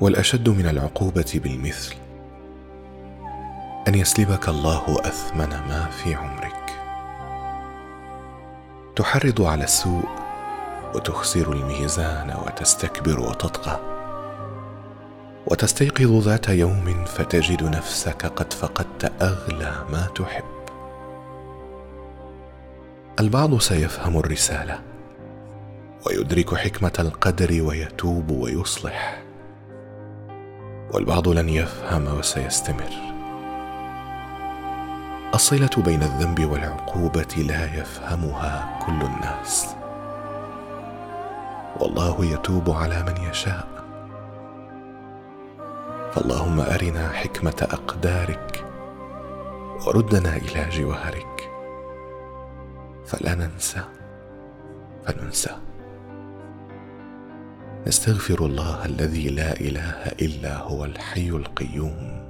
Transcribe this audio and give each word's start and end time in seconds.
والأشد 0.00 0.48
من 0.48 0.66
العقوبة 0.66 1.40
بالمثل. 1.44 1.94
أن 3.88 3.94
يسلبك 3.94 4.48
الله 4.48 4.98
أثمن 5.00 5.48
ما 5.48 5.90
في 5.90 6.14
عمرك. 6.14 6.70
تحرض 8.96 9.42
على 9.42 9.64
السوء 9.64 10.08
وتخسر 10.94 11.52
الميزان 11.52 12.36
وتستكبر 12.46 13.20
وتطغى. 13.20 13.80
وتستيقظ 15.46 16.28
ذات 16.28 16.48
يوم 16.48 17.04
فتجد 17.04 17.62
نفسك 17.62 18.26
قد 18.26 18.52
فقدت 18.52 19.12
أغلى 19.22 19.84
ما 19.92 20.08
تحب. 20.14 20.44
البعض 23.20 23.58
سيفهم 23.58 24.18
الرسالة 24.18 24.80
ويدرك 26.06 26.54
حكمة 26.54 26.92
القدر 26.98 27.62
ويتوب 27.62 28.30
ويصلح. 28.30 29.29
والبعض 30.92 31.28
لن 31.28 31.48
يفهم 31.48 32.18
وسيستمر. 32.18 32.90
الصلة 35.34 35.70
بين 35.76 36.02
الذنب 36.02 36.50
والعقوبة 36.50 37.34
لا 37.36 37.64
يفهمها 37.64 38.78
كل 38.86 39.06
الناس. 39.06 39.76
والله 41.80 42.24
يتوب 42.24 42.70
على 42.70 43.02
من 43.02 43.30
يشاء. 43.30 43.68
فاللهم 46.12 46.60
أرنا 46.60 47.08
حكمة 47.08 47.68
أقدارك 47.72 48.64
وردنا 49.86 50.36
إلى 50.36 50.68
جوارك. 50.70 51.50
فلا 53.06 53.34
ننسى 53.34 53.84
فننسى. 55.06 55.69
نستغفر 57.86 58.46
الله 58.46 58.84
الذي 58.84 59.28
لا 59.28 59.60
إله 59.60 60.06
إلا 60.22 60.56
هو 60.56 60.84
الحي 60.84 61.28
القيوم 61.28 62.22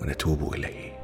ونتوب 0.00 0.54
إليه. 0.54 1.01